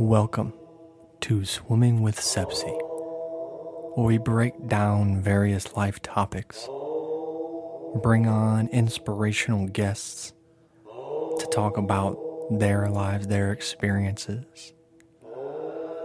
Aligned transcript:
Welcome 0.00 0.52
to 1.22 1.44
Swimming 1.44 2.02
with 2.02 2.20
Sepsey, 2.20 2.70
where 3.96 4.06
we 4.06 4.16
break 4.16 4.68
down 4.68 5.20
various 5.20 5.76
life 5.76 6.00
topics, 6.00 6.68
bring 8.00 8.28
on 8.28 8.68
inspirational 8.68 9.66
guests 9.66 10.34
to 10.86 11.48
talk 11.50 11.76
about 11.78 12.16
their 12.48 12.88
lives, 12.88 13.26
their 13.26 13.50
experiences, 13.50 14.72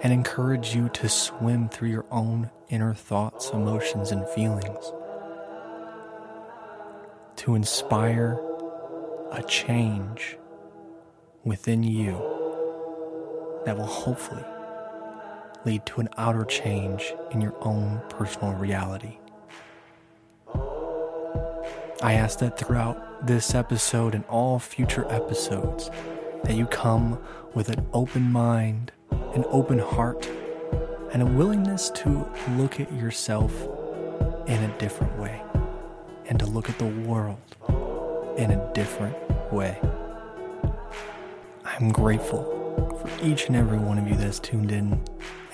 and 0.01 0.11
encourage 0.11 0.73
you 0.73 0.89
to 0.89 1.07
swim 1.07 1.69
through 1.69 1.89
your 1.89 2.07
own 2.09 2.49
inner 2.69 2.95
thoughts, 2.95 3.51
emotions, 3.51 4.11
and 4.11 4.27
feelings 4.29 4.91
to 7.35 7.53
inspire 7.53 8.39
a 9.31 9.43
change 9.43 10.39
within 11.43 11.83
you 11.83 12.32
that 13.65 13.77
will 13.77 13.85
hopefully 13.85 14.43
lead 15.65 15.85
to 15.85 16.01
an 16.01 16.09
outer 16.17 16.43
change 16.45 17.13
in 17.31 17.41
your 17.41 17.55
own 17.61 18.01
personal 18.09 18.53
reality. 18.53 19.17
I 22.01 22.13
ask 22.13 22.39
that 22.39 22.57
throughout 22.57 23.25
this 23.25 23.55
episode 23.55 24.13
and 24.13 24.25
all 24.25 24.59
future 24.59 25.09
episodes 25.09 25.89
that 26.43 26.55
you 26.55 26.65
come 26.65 27.17
with 27.53 27.69
an 27.69 27.87
open 27.93 28.23
mind, 28.23 28.91
an 29.33 29.45
open 29.47 29.79
heart, 29.79 30.29
and 31.13 31.21
a 31.21 31.25
willingness 31.25 31.89
to 31.91 32.29
look 32.57 32.79
at 32.81 32.91
yourself 32.91 33.53
in 34.47 34.61
a 34.61 34.77
different 34.77 35.17
way 35.17 35.41
and 36.25 36.37
to 36.39 36.45
look 36.45 36.69
at 36.69 36.77
the 36.77 36.85
world 36.85 37.39
in 38.37 38.51
a 38.51 38.73
different 38.73 39.15
way. 39.53 39.79
I'm 41.63 41.89
grateful 41.91 42.52
for 42.75 43.09
each 43.21 43.47
and 43.47 43.55
every 43.55 43.77
one 43.77 43.97
of 43.97 44.07
you 44.07 44.15
that's 44.15 44.39
tuned 44.39 44.71
in 44.71 45.01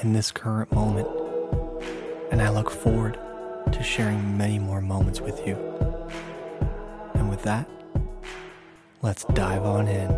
in 0.01 0.13
this 0.13 0.31
current 0.31 0.71
moment, 0.71 1.07
and 2.31 2.41
I 2.41 2.49
look 2.49 2.69
forward 2.69 3.19
to 3.71 3.83
sharing 3.83 4.37
many 4.37 4.59
more 4.59 4.81
moments 4.81 5.21
with 5.21 5.45
you. 5.45 5.55
And 7.13 7.29
with 7.29 7.43
that, 7.43 7.69
let's 9.01 9.23
dive 9.25 9.63
on 9.63 9.87
in. 9.87 10.09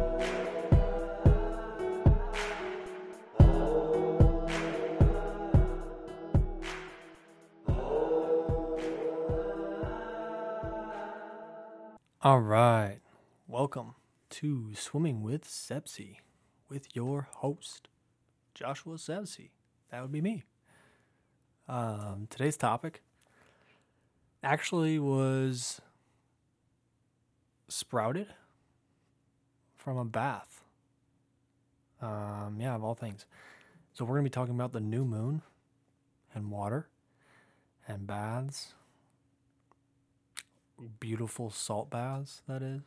All 12.23 12.39
right, 12.39 12.99
welcome 13.47 13.95
to 14.29 14.75
Swimming 14.75 15.23
with 15.23 15.43
Sepsey 15.43 16.17
with 16.71 16.95
your 16.95 17.27
host, 17.35 17.89
Joshua 18.53 18.95
Sepsey. 18.95 19.49
That 19.91 20.01
would 20.01 20.11
be 20.11 20.21
me. 20.21 20.45
Um, 21.67 22.27
today's 22.29 22.55
topic 22.55 23.01
actually 24.41 24.97
was 24.97 25.81
sprouted 27.67 28.27
from 29.75 29.97
a 29.97 30.05
bath. 30.05 30.63
Um, 32.01 32.55
yeah, 32.57 32.73
of 32.73 32.83
all 32.85 32.95
things. 32.95 33.25
So 33.93 34.05
we're 34.05 34.15
going 34.15 34.23
to 34.23 34.29
be 34.29 34.33
talking 34.33 34.55
about 34.55 34.71
the 34.71 34.79
new 34.79 35.03
moon 35.03 35.41
and 36.33 36.49
water 36.49 36.87
and 37.85 38.07
baths. 38.07 38.73
Beautiful 41.01 41.49
salt 41.49 41.89
baths, 41.89 42.41
that 42.47 42.61
is. 42.63 42.81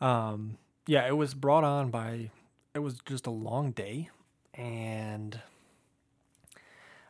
Um, 0.00 0.56
yeah, 0.90 1.06
it 1.06 1.16
was 1.16 1.34
brought 1.34 1.62
on 1.62 1.92
by, 1.92 2.30
it 2.74 2.80
was 2.80 2.98
just 3.06 3.28
a 3.28 3.30
long 3.30 3.70
day. 3.70 4.10
And 4.54 5.38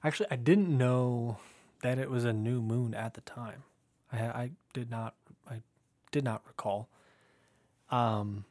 actually, 0.04 0.26
I 0.30 0.36
didn't 0.36 0.76
know 0.76 1.38
that 1.80 1.98
it 1.98 2.10
was 2.10 2.26
a 2.26 2.32
new 2.34 2.60
moon 2.60 2.92
at 2.92 3.14
the 3.14 3.22
time. 3.22 3.62
I, 4.12 4.18
I 4.18 4.50
did 4.74 4.90
not, 4.90 5.14
I 5.50 5.62
did 6.12 6.24
not 6.24 6.42
recall. 6.46 6.90
Um, 7.90 8.44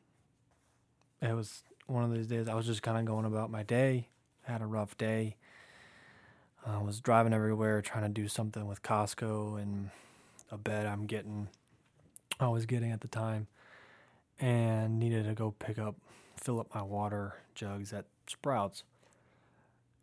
it 1.21 1.35
was 1.35 1.61
one 1.85 2.03
of 2.03 2.09
those 2.09 2.25
days 2.25 2.47
I 2.47 2.55
was 2.55 2.65
just 2.65 2.81
kind 2.81 2.97
of 2.97 3.05
going 3.05 3.25
about 3.25 3.51
my 3.51 3.61
day. 3.61 4.07
I 4.47 4.53
Had 4.53 4.63
a 4.63 4.65
rough 4.65 4.97
day. 4.97 5.35
I 6.65 6.79
was 6.79 7.01
driving 7.01 7.33
everywhere 7.33 7.83
trying 7.83 8.01
to 8.01 8.09
do 8.09 8.27
something 8.27 8.65
with 8.65 8.81
Costco 8.81 9.61
and 9.61 9.91
a 10.51 10.57
bed 10.57 10.87
I'm 10.87 11.05
getting, 11.05 11.49
I 12.39 12.47
was 12.47 12.65
getting 12.65 12.89
at 12.89 13.01
the 13.01 13.07
time, 13.07 13.45
and 14.39 14.99
needed 14.99 15.25
to 15.25 15.33
go 15.33 15.51
pick 15.59 15.77
up, 15.77 15.95
fill 16.35 16.59
up 16.59 16.73
my 16.73 16.81
water 16.81 17.35
jugs 17.55 17.93
at 17.93 18.05
Sprouts. 18.27 18.83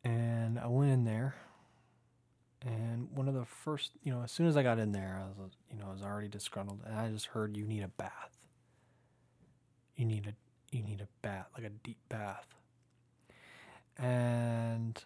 And 0.04 0.58
I 0.58 0.66
went 0.68 0.92
in 0.92 1.04
there, 1.04 1.34
and 2.64 3.08
one 3.12 3.26
of 3.28 3.34
the 3.34 3.44
first, 3.44 3.92
you 4.02 4.12
know, 4.12 4.22
as 4.22 4.30
soon 4.30 4.46
as 4.46 4.56
I 4.56 4.62
got 4.62 4.78
in 4.78 4.92
there, 4.92 5.20
I 5.20 5.40
was, 5.40 5.52
you 5.72 5.78
know, 5.78 5.86
I 5.88 5.92
was 5.92 6.02
already 6.02 6.28
disgruntled, 6.28 6.80
and 6.86 6.94
I 6.94 7.08
just 7.08 7.26
heard 7.26 7.56
you 7.56 7.64
need 7.64 7.82
a 7.82 7.88
bath. 7.88 8.36
You 9.96 10.04
need 10.04 10.26
a 10.26 10.34
you 10.76 10.82
need 10.82 11.00
a 11.00 11.08
bath, 11.22 11.46
like 11.56 11.64
a 11.64 11.70
deep 11.70 11.98
bath. 12.08 12.46
And 13.98 15.02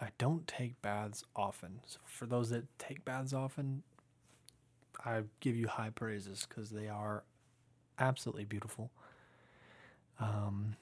I 0.00 0.08
don't 0.18 0.46
take 0.46 0.80
baths 0.80 1.24
often. 1.36 1.80
So 1.86 1.98
for 2.04 2.26
those 2.26 2.50
that 2.50 2.66
take 2.78 3.04
baths 3.04 3.32
often, 3.32 3.82
I 5.04 5.22
give 5.40 5.56
you 5.56 5.68
high 5.68 5.90
praises 5.90 6.46
because 6.48 6.70
they 6.70 6.88
are 6.88 7.24
absolutely 7.98 8.44
beautiful. 8.44 8.90
Um, 10.20 10.76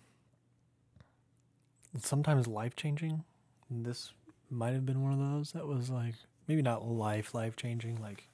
sometimes 1.99 2.47
life 2.47 2.77
changing. 2.77 3.25
This 3.71 4.13
might 4.51 4.75
have 4.75 4.85
been 4.85 5.03
one 5.03 5.13
of 5.13 5.19
those 5.19 5.53
that 5.53 5.67
was 5.67 5.91
like 5.91 6.15
maybe 6.47 6.63
not 6.63 6.87
life 6.87 7.35
life 7.35 7.57
changing, 7.57 8.01
like 8.01 8.29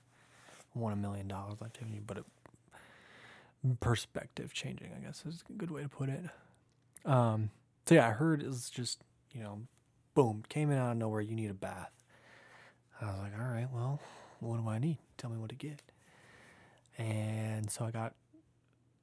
won 0.75 0.93
a 0.93 0.97
million 0.97 1.29
dollars 1.29 1.61
life 1.61 1.73
changing, 1.79 2.03
but 2.07 2.25
perspective 3.81 4.53
changing. 4.53 4.91
I 4.97 5.05
guess 5.05 5.25
is 5.27 5.45
a 5.49 5.53
good 5.53 5.71
way 5.71 5.83
to 5.83 5.89
put 5.89 6.09
it. 6.09 6.25
Um, 7.05 7.51
so 7.87 7.95
yeah, 7.95 8.09
I 8.09 8.13
heard 8.13 8.43
it's 8.43 8.71
just 8.71 9.01
you 9.33 9.43
know, 9.43 9.61
boom, 10.15 10.45
came 10.49 10.71
in 10.71 10.79
out 10.79 10.93
of 10.93 10.97
nowhere. 10.97 11.21
You 11.21 11.35
need 11.35 11.51
a 11.51 11.55
bath. 11.55 11.93
I 13.01 13.07
was 13.07 13.19
like, 13.21 13.33
all 13.39 13.47
right, 13.47 13.69
well, 13.73 14.01
what 14.41 14.61
do 14.61 14.69
I 14.69 14.79
need? 14.79 14.99
Tell 15.17 15.31
me 15.31 15.37
what 15.39 15.51
to 15.51 15.57
get. 15.57 15.81
And 16.97 17.71
so 17.71 17.85
I 17.85 17.93
got 17.93 18.15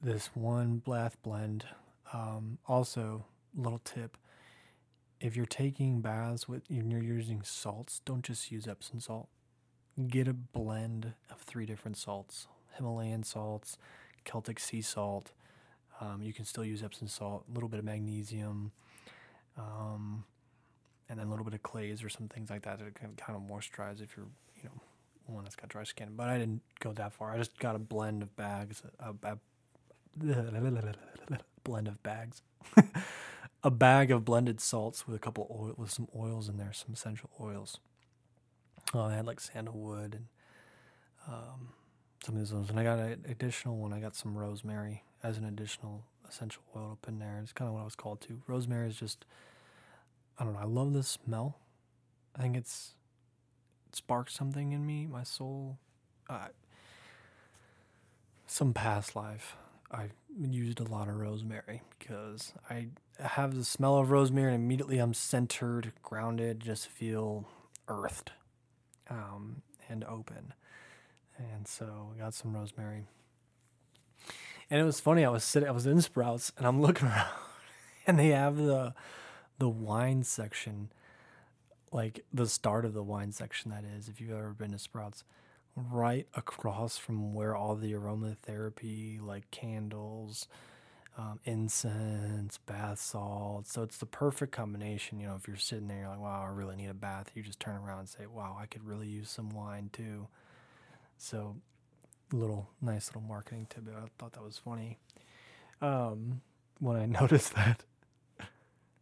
this 0.01 0.27
one 0.33 0.77
bath 0.85 1.17
blend. 1.23 1.65
Um, 2.13 2.59
also, 2.67 3.25
little 3.55 3.79
tip: 3.79 4.17
if 5.19 5.35
you're 5.35 5.45
taking 5.45 6.01
baths 6.01 6.47
with 6.47 6.63
and 6.69 6.91
you're 6.91 7.03
using 7.03 7.41
salts, 7.43 8.01
don't 8.05 8.23
just 8.23 8.51
use 8.51 8.67
Epsom 8.67 8.99
salt. 8.99 9.27
Get 10.07 10.27
a 10.27 10.33
blend 10.33 11.13
of 11.31 11.39
three 11.39 11.65
different 11.65 11.97
salts: 11.97 12.47
Himalayan 12.77 13.23
salts, 13.23 13.77
Celtic 14.23 14.59
sea 14.59 14.81
salt. 14.81 15.31
Um, 16.01 16.21
you 16.21 16.33
can 16.33 16.43
still 16.43 16.65
use 16.65 16.83
Epsom 16.83 17.07
salt, 17.07 17.45
a 17.49 17.53
little 17.53 17.69
bit 17.69 17.79
of 17.79 17.85
magnesium, 17.85 18.71
um, 19.57 20.25
and 21.07 21.19
then 21.19 21.27
a 21.27 21.29
little 21.29 21.45
bit 21.45 21.53
of 21.53 21.63
clays 21.63 22.03
or 22.03 22.09
some 22.09 22.27
things 22.27 22.49
like 22.49 22.63
that 22.63 22.79
to 22.79 22.91
kind 22.91 23.13
of 23.29 23.41
moisturize 23.43 24.01
if 24.01 24.17
you're, 24.17 24.27
you 24.57 24.63
know, 24.65 24.81
one 25.27 25.43
that's 25.43 25.55
got 25.55 25.69
dry 25.69 25.85
skin. 25.85 26.09
But 26.15 26.27
I 26.27 26.37
didn't 26.37 26.61
go 26.79 26.91
that 26.93 27.13
far. 27.13 27.31
I 27.31 27.37
just 27.37 27.57
got 27.59 27.75
a 27.75 27.79
blend 27.79 28.21
of 28.21 28.35
bags, 28.35 28.83
a, 28.99 29.13
a 29.23 29.37
blend 31.63 31.87
of 31.87 32.01
bags, 32.03 32.41
a 33.63 33.71
bag 33.71 34.11
of 34.11 34.23
blended 34.25 34.61
salts 34.61 35.07
with 35.07 35.15
a 35.15 35.19
couple 35.19 35.47
oil 35.51 35.73
with 35.77 35.91
some 35.91 36.07
oils 36.15 36.47
in 36.49 36.57
there, 36.57 36.73
some 36.73 36.93
essential 36.93 37.29
oils. 37.39 37.79
Oh, 38.93 39.01
I 39.01 39.15
had 39.15 39.25
like 39.25 39.39
sandalwood 39.39 40.13
and 40.13 40.25
um, 41.27 41.69
some 42.23 42.35
of 42.35 42.41
these 42.41 42.53
ones, 42.53 42.69
and 42.69 42.79
I 42.79 42.83
got 42.83 42.99
an 42.99 43.25
additional 43.27 43.77
one. 43.77 43.93
I 43.93 43.99
got 43.99 44.15
some 44.15 44.37
rosemary 44.37 45.03
as 45.23 45.37
an 45.37 45.45
additional 45.45 46.03
essential 46.27 46.63
oil 46.75 46.91
up 46.93 47.07
in 47.07 47.19
there. 47.19 47.39
It's 47.41 47.53
kind 47.53 47.67
of 47.67 47.73
what 47.73 47.81
I 47.81 47.85
was 47.85 47.95
called 47.95 48.21
to. 48.21 48.41
Rosemary 48.47 48.87
is 48.87 48.95
just, 48.95 49.25
I 50.39 50.43
don't 50.43 50.53
know. 50.53 50.59
I 50.59 50.65
love 50.65 50.93
the 50.93 51.03
smell. 51.03 51.57
I 52.35 52.41
think 52.41 52.55
it's 52.55 52.93
it 53.91 54.29
something 54.29 54.71
in 54.71 54.85
me, 54.85 55.07
my 55.07 55.23
soul. 55.23 55.77
Uh, 56.29 56.47
some 58.47 58.73
past 58.73 59.15
life 59.15 59.55
I 59.95 60.09
used 60.37 60.81
a 60.81 60.83
lot 60.83 61.07
of 61.07 61.15
rosemary 61.15 61.81
because 61.97 62.53
I 62.69 62.87
have 63.19 63.55
the 63.55 63.63
smell 63.63 63.97
of 63.97 64.11
rosemary 64.11 64.53
and 64.53 64.63
immediately 64.63 64.97
I'm 64.97 65.13
centered, 65.13 65.93
grounded, 66.03 66.59
just 66.59 66.87
feel 66.87 67.47
earthed 67.87 68.31
um, 69.09 69.61
and 69.87 70.03
open. 70.03 70.53
And 71.37 71.67
so 71.67 72.11
I 72.13 72.19
got 72.19 72.33
some 72.33 72.53
rosemary. 72.53 73.03
And 74.69 74.81
it 74.81 74.83
was 74.83 74.99
funny. 74.99 75.23
I 75.23 75.29
was 75.29 75.43
sitting, 75.43 75.69
I 75.69 75.71
was 75.71 75.85
in 75.85 76.01
Sprouts, 76.01 76.51
and 76.57 76.65
I'm 76.65 76.81
looking 76.81 77.07
around, 77.07 77.29
and 78.07 78.19
they 78.19 78.29
have 78.29 78.57
the 78.57 78.93
the 79.57 79.69
wine 79.69 80.23
section, 80.23 80.91
like 81.91 82.25
the 82.33 82.47
start 82.47 82.83
of 82.83 82.93
the 82.93 83.03
wine 83.03 83.31
section. 83.31 83.71
That 83.71 83.85
is, 83.85 84.09
if 84.09 84.19
you've 84.19 84.31
ever 84.31 84.53
been 84.53 84.71
to 84.71 84.79
Sprouts, 84.79 85.23
right 85.75 86.27
across 86.33 86.97
from 86.97 87.33
where 87.33 87.55
all 87.55 87.75
the 87.75 87.93
aromatherapy, 87.93 89.21
like 89.21 89.49
candles, 89.51 90.47
um, 91.17 91.39
incense, 91.45 92.57
bath 92.59 92.99
salts. 92.99 93.73
So 93.73 93.83
it's 93.83 93.97
the 93.97 94.05
perfect 94.05 94.51
combination. 94.51 95.19
You 95.19 95.27
know, 95.27 95.35
if 95.35 95.47
you're 95.47 95.57
sitting 95.57 95.87
there, 95.87 95.99
you're 95.99 96.09
like, 96.09 96.19
wow, 96.19 96.43
I 96.45 96.51
really 96.51 96.75
need 96.75 96.89
a 96.89 96.93
bath. 96.93 97.31
You 97.35 97.41
just 97.43 97.59
turn 97.59 97.75
around 97.75 97.99
and 97.99 98.09
say, 98.09 98.25
wow, 98.25 98.57
I 98.59 98.65
could 98.65 98.85
really 98.85 99.07
use 99.07 99.29
some 99.29 99.49
wine 99.49 99.89
too. 99.91 100.27
So, 101.17 101.55
little 102.31 102.69
nice 102.81 103.09
little 103.09 103.21
marketing 103.21 103.67
tidbit. 103.69 103.93
I 103.95 104.07
thought 104.17 104.33
that 104.33 104.43
was 104.43 104.57
funny 104.57 104.97
um, 105.81 106.41
when 106.79 106.97
I 106.97 107.05
noticed 107.21 107.53
that. 107.55 107.83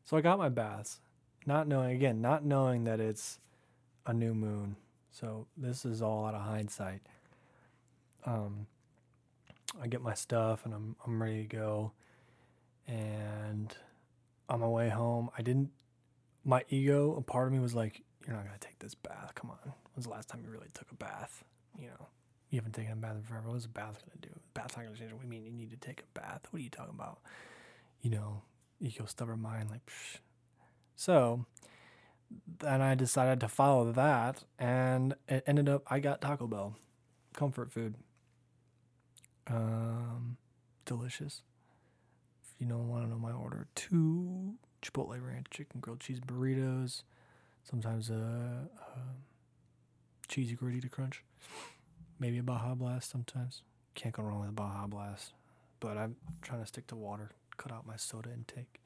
So 0.05 0.17
I 0.17 0.21
got 0.21 0.37
my 0.37 0.49
baths, 0.49 0.99
not 1.45 1.67
knowing 1.67 1.91
again, 1.91 2.21
not 2.21 2.43
knowing 2.43 2.83
that 2.83 2.99
it's 2.99 3.39
a 4.05 4.13
new 4.13 4.33
moon. 4.33 4.75
So 5.13 5.45
this 5.55 5.85
is 5.85 6.01
all 6.01 6.25
out 6.25 6.33
of 6.33 6.41
hindsight. 6.41 7.01
Um, 8.25 8.65
I 9.79 9.87
get 9.87 10.01
my 10.01 10.15
stuff 10.15 10.65
and 10.65 10.73
I'm 10.73 10.95
I'm 11.05 11.21
ready 11.21 11.43
to 11.43 11.47
go. 11.47 11.91
And 12.87 13.73
on 14.49 14.59
my 14.59 14.67
way 14.67 14.89
home, 14.89 15.29
I 15.37 15.43
didn't. 15.43 15.69
My 16.43 16.63
ego, 16.69 17.15
a 17.15 17.21
part 17.21 17.47
of 17.47 17.53
me 17.53 17.59
was 17.59 17.75
like, 17.75 18.01
"You're 18.25 18.35
not 18.35 18.45
gonna 18.45 18.57
take 18.59 18.79
this 18.79 18.95
bath. 18.95 19.33
Come 19.35 19.51
on. 19.51 19.73
When's 19.93 20.05
the 20.05 20.11
last 20.11 20.29
time 20.29 20.41
you 20.43 20.49
really 20.49 20.69
took 20.73 20.91
a 20.91 20.95
bath? 20.95 21.43
You 21.79 21.87
know, 21.87 22.07
you 22.49 22.57
haven't 22.57 22.73
taken 22.73 22.93
a 22.93 22.95
bath 22.95 23.15
in 23.15 23.21
forever. 23.21 23.51
What's 23.51 23.65
a 23.65 23.69
bath 23.69 24.01
gonna 24.05 24.19
do? 24.19 24.39
Bath's 24.55 24.75
not 24.75 24.85
gonna 24.85 24.97
change. 24.97 25.13
What 25.13 25.25
mean 25.25 25.45
you 25.45 25.51
need 25.51 25.69
to 25.69 25.77
take 25.77 26.01
a 26.01 26.19
bath? 26.19 26.47
What 26.49 26.59
are 26.59 26.63
you 26.63 26.69
talking 26.71 26.95
about? 26.95 27.19
You 28.01 28.09
know, 28.09 28.41
ego, 28.81 29.05
stubborn 29.05 29.41
mind, 29.41 29.69
like." 29.69 29.85
Psh. 29.85 30.17
So 30.95 31.45
then 32.59 32.81
I 32.81 32.95
decided 32.95 33.39
to 33.41 33.47
follow 33.47 33.91
that, 33.91 34.43
and 34.59 35.15
it 35.27 35.43
ended 35.45 35.69
up 35.69 35.83
I 35.87 35.99
got 35.99 36.21
Taco 36.21 36.47
Bell, 36.47 36.75
comfort 37.35 37.71
food. 37.71 37.95
Um, 39.47 40.37
delicious. 40.85 41.41
If 42.41 42.61
you 42.61 42.67
don't 42.67 42.87
want 42.87 43.03
to 43.03 43.09
know 43.09 43.17
my 43.17 43.31
order, 43.31 43.67
two 43.75 44.53
Chipotle 44.81 45.19
ranch 45.21 45.47
chicken 45.49 45.79
grilled 45.79 45.99
cheese 45.99 46.19
burritos, 46.19 47.03
sometimes 47.69 48.09
a, 48.09 48.13
a 48.13 48.99
cheesy 50.27 50.55
gordita 50.55 50.89
crunch, 50.89 51.23
maybe 52.19 52.37
a 52.37 52.43
Baja 52.43 52.75
Blast. 52.75 53.09
Sometimes 53.09 53.63
can't 53.95 54.13
go 54.13 54.23
wrong 54.23 54.41
with 54.41 54.49
a 54.49 54.53
Baja 54.53 54.87
Blast, 54.87 55.33
but 55.79 55.97
I'm 55.97 56.15
trying 56.41 56.61
to 56.61 56.67
stick 56.67 56.87
to 56.87 56.95
water, 56.95 57.31
cut 57.57 57.71
out 57.71 57.85
my 57.85 57.97
soda 57.97 58.29
intake. 58.31 58.79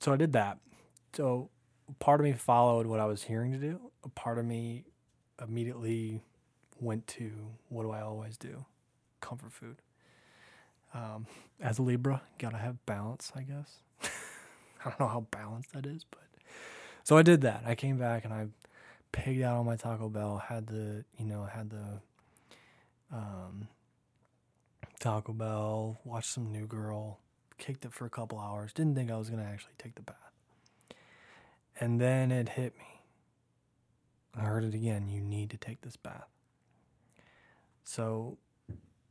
So 0.00 0.12
I 0.12 0.16
did 0.16 0.32
that. 0.32 0.58
So 1.12 1.50
part 1.98 2.20
of 2.20 2.24
me 2.24 2.32
followed 2.32 2.86
what 2.86 3.00
I 3.00 3.06
was 3.06 3.22
hearing 3.24 3.52
to 3.52 3.58
do. 3.58 3.80
A 4.04 4.08
part 4.08 4.38
of 4.38 4.44
me 4.44 4.84
immediately 5.42 6.20
went 6.80 7.06
to 7.06 7.30
what 7.68 7.82
do 7.82 7.90
I 7.90 8.00
always 8.02 8.36
do? 8.36 8.64
Comfort 9.20 9.52
food. 9.52 9.76
Um, 10.94 11.26
as 11.60 11.78
a 11.78 11.82
Libra, 11.82 12.22
gotta 12.38 12.56
have 12.56 12.84
balance, 12.86 13.32
I 13.34 13.42
guess. 13.42 13.82
I 14.84 14.90
don't 14.90 15.00
know 15.00 15.08
how 15.08 15.26
balanced 15.30 15.72
that 15.72 15.86
is, 15.86 16.04
but 16.04 16.20
so 17.04 17.16
I 17.16 17.22
did 17.22 17.42
that. 17.42 17.62
I 17.66 17.74
came 17.74 17.98
back 17.98 18.24
and 18.24 18.32
I 18.32 18.46
pigged 19.12 19.42
out 19.42 19.56
on 19.56 19.66
my 19.66 19.76
Taco 19.76 20.08
Bell. 20.08 20.42
Had 20.46 20.66
the 20.66 21.04
you 21.18 21.26
know 21.26 21.44
had 21.44 21.70
the 21.70 22.00
um, 23.12 23.68
Taco 25.00 25.32
Bell. 25.32 26.00
Watched 26.04 26.30
some 26.30 26.52
New 26.52 26.66
Girl. 26.66 27.18
Kicked 27.58 27.84
it 27.84 27.92
for 27.92 28.06
a 28.06 28.10
couple 28.10 28.38
hours. 28.38 28.72
Didn't 28.72 28.94
think 28.94 29.10
I 29.10 29.16
was 29.16 29.30
gonna 29.30 29.44
actually 29.44 29.74
take 29.78 29.94
the 29.94 30.02
bath. 30.02 30.27
And 31.80 32.00
then 32.00 32.32
it 32.32 32.50
hit 32.50 32.76
me. 32.76 33.00
I 34.36 34.40
heard 34.40 34.64
it 34.64 34.74
again. 34.74 35.08
You 35.08 35.20
need 35.20 35.50
to 35.50 35.56
take 35.56 35.80
this 35.82 35.96
bath. 35.96 36.28
So, 37.84 38.38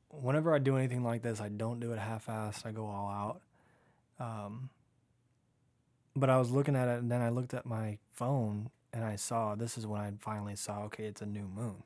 whenever 0.10 0.54
I 0.54 0.60
do 0.60 0.78
anything 0.78 1.04
like 1.04 1.22
this, 1.22 1.42
I 1.42 1.50
don't 1.50 1.80
do 1.80 1.92
it 1.94 2.00
half 2.00 2.28
assed. 2.28 2.66
I 2.66 2.72
go 2.72 2.86
all 2.86 3.10
out. 3.10 3.42
Um, 4.20 4.70
but 6.16 6.30
I 6.30 6.38
was 6.38 6.52
looking 6.52 6.76
at 6.76 6.88
it, 6.88 7.00
and 7.00 7.12
then 7.12 7.22
I 7.22 7.30
looked 7.30 7.54
at 7.54 7.66
my 7.66 7.98
phone, 8.14 8.70
and 8.92 9.04
I 9.04 9.16
saw 9.16 9.56
this 9.56 9.78
is 9.78 9.86
when 9.88 10.02
I 10.02 10.12
finally 10.20 10.56
saw 10.56 10.84
okay, 10.84 11.06
it's 11.06 11.22
a 11.22 11.26
new 11.26 11.48
moon. 11.48 11.84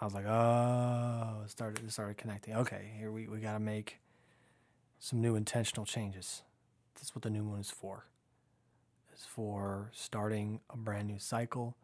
I 0.00 0.04
was 0.04 0.14
like, 0.14 0.26
oh, 0.26 1.42
it 1.44 1.50
started 1.50 1.84
it 1.84 1.92
started 1.92 2.16
connecting. 2.16 2.54
Okay, 2.56 2.92
here 2.98 3.10
we, 3.10 3.28
we 3.28 3.38
got 3.38 3.52
to 3.52 3.60
make 3.60 3.98
some 4.98 5.20
new 5.20 5.36
intentional 5.36 5.84
changes. 5.84 6.42
That's 6.94 7.14
what 7.14 7.22
the 7.22 7.30
new 7.30 7.42
moon 7.42 7.60
is 7.60 7.70
for 7.70 8.04
is 9.20 9.26
for 9.26 9.90
starting 9.92 10.60
a 10.70 10.76
brand 10.76 11.08
new 11.08 11.18
cycle, 11.18 11.76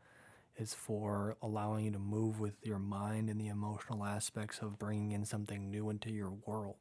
is 0.57 0.73
for 0.73 1.37
allowing 1.43 1.85
you 1.85 1.91
to 1.91 1.99
move 1.99 2.41
with 2.41 2.55
your 2.63 2.79
mind 2.79 3.29
and 3.29 3.39
the 3.41 3.49
emotional 3.49 4.05
aspects 4.05 4.61
of 4.61 4.79
bringing 4.79 5.13
in 5.13 5.25
something 5.25 5.71
new 5.71 5.91
into 5.91 6.11
your 6.11 6.33
world. 6.47 6.77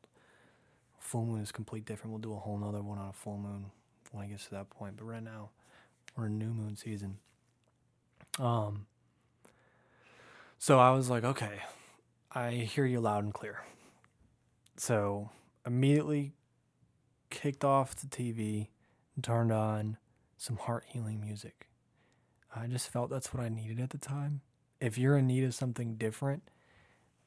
Full 1.00 1.26
moon 1.26 1.42
is 1.42 1.52
complete 1.52 1.86
different. 1.86 2.12
We'll 2.12 2.22
do 2.22 2.34
a 2.34 2.38
whole 2.40 2.58
nother 2.58 2.82
one 2.82 2.98
on 2.98 3.10
a 3.10 3.14
full 3.14 3.38
moon 3.38 3.66
when 4.12 4.26
it 4.26 4.30
gets 4.30 4.46
to 4.46 4.52
that 4.52 4.70
point. 4.70 4.96
But 4.98 5.06
right 5.06 5.24
now, 5.24 5.50
we're 6.16 6.28
in 6.28 6.38
new 6.38 6.54
moon 6.54 6.78
season. 6.78 7.18
Um. 8.40 8.86
So 10.58 10.80
I 10.80 10.92
was 10.92 11.10
like, 11.10 11.24
okay, 11.24 11.60
I 12.32 12.52
hear 12.52 12.86
you 12.86 13.02
loud 13.02 13.26
and 13.26 13.34
clear. 13.34 13.66
So 14.78 15.30
immediately 15.66 16.32
kicked 17.30 17.66
off 17.66 17.94
the 17.96 18.08
TV, 18.08 18.70
turned 19.22 19.52
on 19.52 19.98
some 20.38 20.58
heart 20.58 20.86
healing 20.88 21.20
music. 21.20 21.68
I 22.56 22.68
just 22.68 22.90
felt 22.90 23.10
that's 23.10 23.34
what 23.34 23.44
I 23.44 23.50
needed 23.50 23.80
at 23.80 23.90
the 23.90 23.98
time. 23.98 24.42
If 24.80 24.98
you're 24.98 25.18
in 25.18 25.28
need 25.28 25.44
of 25.44 25.54
something 25.54 25.96
different, 25.96 26.44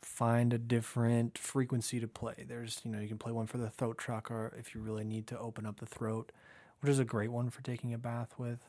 find 0.00 0.52
a 0.52 0.58
different 0.58 1.37
frequency 1.38 2.00
to 2.00 2.08
play. 2.08 2.44
There's, 2.46 2.81
you 2.84 2.90
know, 2.90 3.00
you 3.00 3.08
can 3.08 3.19
play 3.19 3.32
one 3.32 3.46
for 3.46 3.58
the 3.58 3.70
throat 3.70 4.00
chakra 4.05 4.52
if 4.58 4.75
you 4.75 4.81
really 4.81 5.05
need 5.05 5.26
to 5.28 5.38
open 5.38 5.66
up 5.66 5.81
the 5.81 5.87
throat, 5.87 6.32
which 6.81 6.90
is 6.90 6.99
a 6.99 7.05
great 7.05 7.31
one 7.32 7.50
for 7.50 7.62
taking 7.62 7.93
a 7.93 7.99
bath 7.99 8.34
with. 8.38 8.69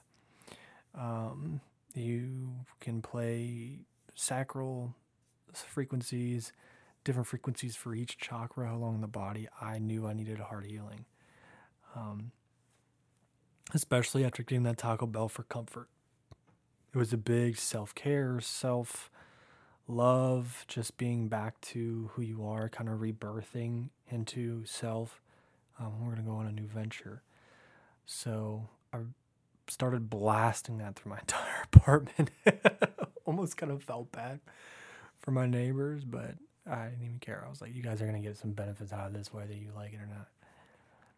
Um, 0.95 1.61
you 1.93 2.49
can 2.79 3.01
play 3.01 3.79
sacral 4.15 4.95
frequencies, 5.53 6.51
different 7.03 7.27
frequencies 7.27 7.75
for 7.75 7.93
each 7.93 8.17
chakra 8.17 8.73
along 8.73 9.01
the 9.01 9.07
body. 9.07 9.47
I 9.61 9.79
knew 9.79 10.07
I 10.07 10.13
needed 10.13 10.39
heart 10.39 10.65
healing. 10.65 11.05
Um, 11.95 12.31
especially 13.73 14.25
after 14.25 14.43
getting 14.43 14.63
that 14.63 14.77
Taco 14.77 15.05
Bell 15.05 15.29
for 15.29 15.43
comfort. 15.43 15.87
It 16.93 16.97
was 16.97 17.13
a 17.13 17.17
big 17.17 17.57
self 17.57 17.93
care, 17.93 18.39
self 18.39 19.11
love, 19.87 20.65
just 20.67 20.97
being 20.97 21.27
back 21.27 21.59
to 21.61 22.11
who 22.13 22.21
you 22.21 22.45
are, 22.45 22.69
kind 22.69 22.89
of 22.89 22.99
rebirthing 22.99 23.89
into 24.09 24.65
self. 24.65 25.21
Um, 25.79 25.99
we're 26.01 26.13
going 26.13 26.23
to 26.23 26.29
go 26.29 26.35
on 26.35 26.47
a 26.47 26.51
new 26.51 26.67
venture. 26.67 27.21
So 28.05 28.69
I 28.91 28.97
started 29.67 30.09
blasting 30.09 30.77
that 30.79 30.95
through 30.95 31.11
my 31.11 31.19
entire 31.21 31.63
apartment. 31.71 32.31
Almost 33.25 33.57
kind 33.57 33.71
of 33.71 33.83
felt 33.83 34.11
bad 34.11 34.39
for 35.19 35.31
my 35.31 35.45
neighbors, 35.45 36.03
but 36.03 36.35
I 36.69 36.85
didn't 36.85 37.03
even 37.03 37.19
care. 37.19 37.43
I 37.45 37.49
was 37.49 37.61
like, 37.61 37.75
you 37.75 37.83
guys 37.83 38.01
are 38.01 38.07
going 38.07 38.21
to 38.21 38.27
get 38.27 38.37
some 38.37 38.51
benefits 38.51 38.91
out 38.91 39.07
of 39.07 39.13
this, 39.13 39.31
whether 39.33 39.53
you 39.53 39.71
like 39.75 39.93
it 39.93 39.97
or 39.97 40.07
not. 40.07 40.27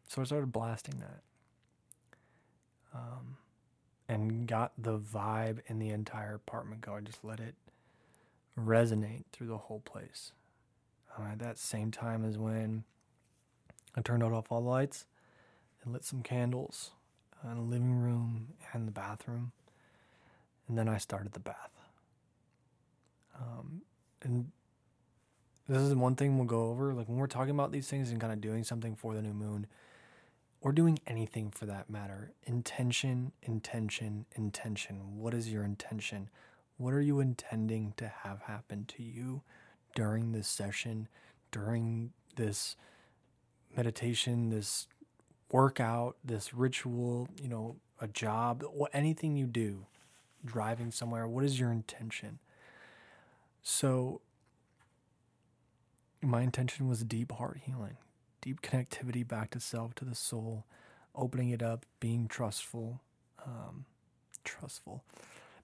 So 0.08 0.22
I 0.22 0.26
started 0.26 0.52
blasting 0.52 1.00
that 1.00 1.22
um, 2.94 3.38
and 4.08 4.48
got 4.48 4.74
the 4.78 4.98
vibe 4.98 5.60
in 5.68 5.80
the 5.80 5.90
entire 5.90 6.36
apartment 6.36 6.82
going. 6.82 7.06
Just 7.06 7.24
let 7.24 7.40
it 7.40 7.56
resonate 8.58 9.24
through 9.32 9.48
the 9.48 9.58
whole 9.58 9.80
place. 9.80 10.32
Uh, 11.18 11.32
at 11.32 11.40
that 11.40 11.58
same 11.58 11.92
time 11.92 12.24
as 12.26 12.38
when 12.38 12.84
I 13.96 14.02
turned 14.02 14.24
out 14.24 14.32
off 14.32 14.46
all 14.50 14.62
the 14.62 14.70
lights 14.70 15.06
and 15.84 15.94
lit 15.94 16.04
some 16.04 16.22
candles 16.22 16.92
in 17.44 17.56
the 17.56 17.62
living 17.62 18.00
room 18.00 18.50
and 18.74 18.88
the 18.88 18.92
bathroom, 18.92 19.52
and 20.68 20.78
then 20.78 20.88
I 20.88 20.98
started 20.98 21.34
the 21.34 21.40
bath. 21.40 21.72
Um, 23.36 23.82
and 24.22 24.52
this 25.68 25.82
is 25.82 25.96
one 25.96 26.16
thing 26.16 26.38
we'll 26.38 26.46
go 26.46 26.70
over. 26.70 26.94
Like 26.94 27.08
when 27.08 27.18
we're 27.18 27.28
talking 27.28 27.52
about 27.52 27.72
these 27.72 27.88
things 27.88 28.12
and 28.12 28.22
kind 28.22 28.34
of 28.34 28.42
doing 28.42 28.64
something 28.64 28.96
for 28.96 29.16
the 29.16 29.22
new 29.22 29.34
moon, 29.34 29.68
or 30.62 30.72
doing 30.72 31.00
anything 31.08 31.50
for 31.52 31.66
that 31.66 31.90
matter. 31.90 32.32
Intention, 32.44 33.32
intention, 33.42 34.26
intention. 34.36 35.18
What 35.18 35.34
is 35.34 35.52
your 35.52 35.64
intention? 35.64 36.30
What 36.78 36.94
are 36.94 37.02
you 37.02 37.20
intending 37.20 37.94
to 37.98 38.08
have 38.08 38.42
happen 38.44 38.86
to 38.86 39.04
you 39.04 39.42
during 39.96 40.32
this 40.32 40.48
session, 40.48 41.08
during 41.52 42.12
this 42.36 42.76
meditation, 43.76 44.50
this 44.50 44.88
workout, 45.52 46.16
this 46.24 46.54
ritual, 46.54 47.28
you 47.42 47.48
know, 47.50 47.76
a 48.00 48.08
job, 48.08 48.64
anything 48.94 49.36
you 49.36 49.46
do, 49.46 49.86
driving 50.46 50.92
somewhere? 50.92 51.28
What 51.28 51.44
is 51.44 51.60
your 51.60 51.72
intention? 51.72 52.40
So, 53.64 54.22
my 56.22 56.42
intention 56.42 56.88
was 56.88 57.04
deep 57.04 57.32
heart 57.32 57.62
healing, 57.64 57.98
deep 58.42 58.62
connectivity 58.62 59.28
back 59.28 59.52
to 59.52 59.60
self, 59.60 59.94
to 59.96 60.06
the 60.06 60.16
soul, 60.16 60.66
opening 61.16 61.50
it 61.50 61.62
up, 61.62 61.86
being 62.00 62.28
trustful, 62.28 63.02
um, 63.46 63.86
trustful, 64.44 65.04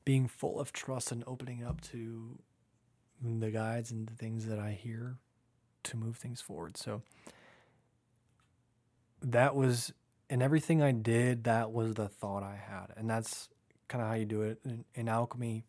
being 0.06 0.28
full 0.28 0.60
of 0.60 0.72
trust 0.72 1.12
and 1.12 1.24
opening 1.28 1.64
up 1.64 1.82
to 1.82 2.40
the 3.22 3.50
guides 3.52 3.92
and 3.92 4.08
the 4.08 4.14
things 4.14 4.46
that 4.46 4.60
I 4.60 4.72
hear 4.72 5.18
to 5.84 5.98
move 5.98 6.18
things 6.18 6.42
forward. 6.42 6.78
So 6.78 7.02
that 9.22 9.56
was 9.56 9.94
in 10.30 10.42
everything 10.42 10.82
I 10.82 10.92
did, 10.92 11.46
that 11.46 11.72
was 11.72 11.96
the 11.96 12.08
thought 12.08 12.44
I 12.44 12.56
had. 12.56 12.88
And 12.96 13.10
that's 13.10 13.50
kind 13.88 14.02
of 14.02 14.10
how 14.10 14.16
you 14.16 14.26
do 14.26 14.42
it. 14.44 14.60
In, 14.66 14.86
in 14.94 15.10
alchemy, 15.10 15.64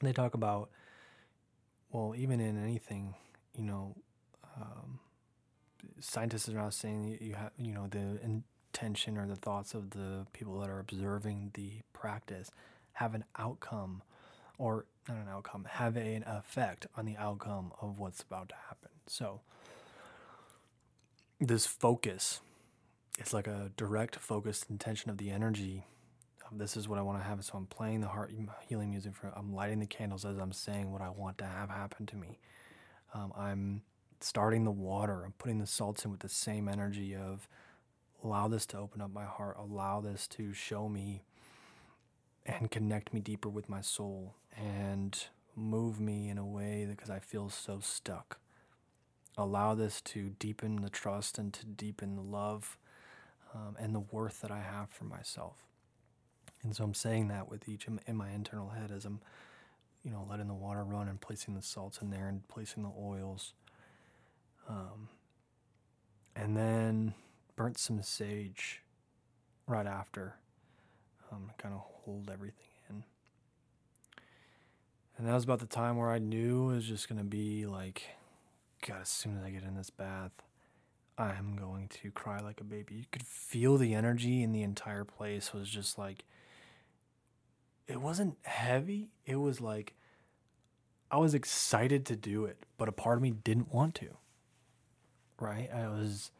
they 0.00 0.12
talk 0.12 0.34
about, 0.34 0.70
well, 1.90 2.14
even 2.16 2.40
in 2.40 2.62
anything, 2.62 3.14
you 3.54 3.64
know, 3.64 3.96
um, 4.60 4.98
scientists 6.00 6.48
are 6.48 6.54
now 6.54 6.70
saying 6.70 7.18
you 7.20 7.34
have, 7.34 7.52
you 7.58 7.72
know, 7.72 7.86
the 7.88 8.18
intention 8.22 9.18
or 9.18 9.26
the 9.26 9.36
thoughts 9.36 9.74
of 9.74 9.90
the 9.90 10.26
people 10.32 10.58
that 10.60 10.70
are 10.70 10.80
observing 10.80 11.50
the 11.54 11.80
practice 11.92 12.50
have 12.94 13.14
an 13.14 13.24
outcome 13.38 14.02
or 14.58 14.86
not 15.08 15.18
an 15.18 15.28
outcome, 15.28 15.66
have 15.68 15.96
an 15.96 16.24
effect 16.26 16.86
on 16.96 17.04
the 17.04 17.16
outcome 17.16 17.72
of 17.80 17.98
what's 17.98 18.22
about 18.22 18.48
to 18.48 18.54
happen. 18.68 18.90
So, 19.06 19.40
this 21.40 21.66
focus 21.66 22.40
it's 23.18 23.32
like 23.32 23.46
a 23.46 23.70
direct 23.76 24.16
focused 24.16 24.68
intention 24.68 25.10
of 25.10 25.18
the 25.18 25.30
energy 25.30 25.84
this 26.52 26.76
is 26.76 26.88
what 26.88 26.98
I 26.98 27.02
want 27.02 27.18
to 27.18 27.24
have. 27.24 27.44
So 27.44 27.54
I'm 27.56 27.66
playing 27.66 28.00
the 28.00 28.08
heart 28.08 28.32
healing 28.68 28.90
music 28.90 29.14
for 29.14 29.32
I'm 29.36 29.54
lighting 29.54 29.80
the 29.80 29.86
candles 29.86 30.24
as 30.24 30.38
I'm 30.38 30.52
saying 30.52 30.92
what 30.92 31.02
I 31.02 31.10
want 31.10 31.38
to 31.38 31.44
have 31.44 31.70
happen 31.70 32.06
to 32.06 32.16
me. 32.16 32.38
Um, 33.14 33.32
I'm 33.36 33.82
starting 34.20 34.64
the 34.64 34.70
water. 34.70 35.22
I'm 35.24 35.32
putting 35.32 35.58
the 35.58 35.66
salts 35.66 36.04
in 36.04 36.10
with 36.10 36.20
the 36.20 36.28
same 36.28 36.68
energy 36.68 37.14
of 37.14 37.48
allow 38.22 38.48
this 38.48 38.66
to 38.66 38.78
open 38.78 39.00
up 39.00 39.12
my 39.12 39.24
heart, 39.24 39.56
allow 39.58 40.00
this 40.00 40.26
to 40.28 40.52
show 40.52 40.88
me 40.88 41.22
and 42.44 42.70
connect 42.70 43.12
me 43.12 43.20
deeper 43.20 43.48
with 43.48 43.68
my 43.68 43.80
soul 43.80 44.34
and 44.56 45.26
move 45.54 45.98
me 46.00 46.28
in 46.28 46.38
a 46.38 46.46
way 46.46 46.86
because 46.88 47.10
I 47.10 47.18
feel 47.18 47.48
so 47.48 47.80
stuck. 47.80 48.38
Allow 49.38 49.74
this 49.74 50.00
to 50.02 50.30
deepen 50.38 50.82
the 50.82 50.90
trust 50.90 51.38
and 51.38 51.52
to 51.52 51.66
deepen 51.66 52.16
the 52.16 52.22
love 52.22 52.78
um, 53.54 53.76
and 53.78 53.94
the 53.94 54.00
worth 54.00 54.40
that 54.40 54.50
I 54.50 54.60
have 54.60 54.90
for 54.90 55.04
myself. 55.04 55.64
And 56.62 56.74
so 56.74 56.84
I'm 56.84 56.94
saying 56.94 57.28
that 57.28 57.48
with 57.48 57.68
each 57.68 57.86
in, 57.86 58.00
in 58.06 58.16
my 58.16 58.30
internal 58.30 58.70
head 58.70 58.90
as 58.90 59.04
I'm, 59.04 59.20
you 60.04 60.10
know, 60.10 60.26
letting 60.28 60.48
the 60.48 60.54
water 60.54 60.84
run 60.84 61.08
and 61.08 61.20
placing 61.20 61.54
the 61.54 61.62
salts 61.62 62.00
in 62.00 62.10
there 62.10 62.28
and 62.28 62.46
placing 62.48 62.82
the 62.82 62.92
oils. 62.98 63.52
Um, 64.68 65.08
and 66.34 66.56
then 66.56 67.14
burnt 67.54 67.78
some 67.78 68.02
sage 68.02 68.82
right 69.66 69.86
after 69.86 70.34
um, 71.32 71.50
kind 71.58 71.74
of 71.74 71.80
hold 71.80 72.30
everything 72.32 72.66
in. 72.90 73.04
And 75.18 75.26
that 75.26 75.34
was 75.34 75.44
about 75.44 75.60
the 75.60 75.66
time 75.66 75.96
where 75.96 76.10
I 76.10 76.18
knew 76.18 76.70
it 76.70 76.74
was 76.74 76.84
just 76.84 77.08
going 77.08 77.18
to 77.18 77.24
be 77.24 77.66
like, 77.66 78.02
God, 78.86 79.00
as 79.02 79.08
soon 79.08 79.38
as 79.38 79.44
I 79.44 79.50
get 79.50 79.62
in 79.62 79.74
this 79.74 79.90
bath, 79.90 80.32
I'm 81.18 81.56
going 81.56 81.88
to 82.02 82.10
cry 82.10 82.40
like 82.40 82.60
a 82.60 82.64
baby. 82.64 82.96
You 82.96 83.04
could 83.10 83.22
feel 83.22 83.78
the 83.78 83.94
energy 83.94 84.42
in 84.42 84.52
the 84.52 84.62
entire 84.62 85.04
place 85.04 85.54
was 85.54 85.68
just 85.68 85.98
like 85.98 86.24
it 87.86 88.00
wasn't 88.00 88.36
heavy. 88.42 89.08
It 89.24 89.36
was 89.36 89.60
like 89.60 89.94
I 91.10 91.16
was 91.16 91.34
excited 91.34 92.04
to 92.06 92.16
do 92.16 92.44
it, 92.44 92.64
but 92.76 92.88
a 92.88 92.92
part 92.92 93.16
of 93.16 93.22
me 93.22 93.30
didn't 93.30 93.72
want 93.72 93.94
to. 93.96 94.08
Right? 95.40 95.68
I 95.72 95.88
was 95.88 96.30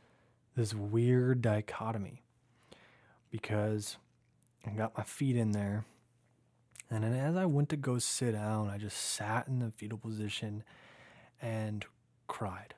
this 0.54 0.74
weird 0.74 1.42
dichotomy 1.42 2.22
because 3.30 3.96
I 4.66 4.70
got 4.70 4.96
my 4.96 5.04
feet 5.04 5.36
in 5.36 5.52
there. 5.52 5.84
And 6.90 7.02
then 7.02 7.12
as 7.12 7.36
I 7.36 7.46
went 7.46 7.68
to 7.70 7.76
go 7.76 7.98
sit 7.98 8.32
down, 8.32 8.68
I 8.68 8.78
just 8.78 8.96
sat 8.96 9.48
in 9.48 9.58
the 9.58 9.72
fetal 9.72 9.98
position 9.98 10.62
and 11.42 11.84
cried 12.26 12.74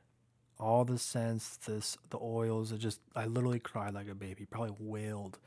all 0.58 0.84
the 0.84 0.98
scents, 0.98 1.56
this 1.56 1.96
the 2.10 2.18
oils. 2.20 2.72
It 2.72 2.78
just 2.78 3.00
I 3.14 3.26
literally 3.26 3.60
cried 3.60 3.94
like 3.94 4.08
a 4.08 4.14
baby, 4.14 4.44
probably 4.44 4.74
wailed. 4.78 5.38